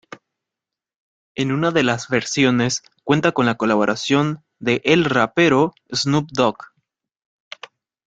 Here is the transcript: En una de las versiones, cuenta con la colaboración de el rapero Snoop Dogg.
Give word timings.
En 1.35 1.51
una 1.51 1.69
de 1.69 1.83
las 1.83 2.07
versiones, 2.07 2.81
cuenta 3.03 3.33
con 3.33 3.45
la 3.45 3.53
colaboración 3.53 4.43
de 4.57 4.81
el 4.83 5.05
rapero 5.05 5.75
Snoop 5.93 6.27
Dogg. 6.33 6.57